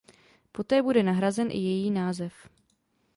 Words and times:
Poté 0.51 0.81
bude 0.81 1.03
nahrazen 1.03 1.51
i 1.51 1.57
její 1.57 1.91
název. 1.91 2.33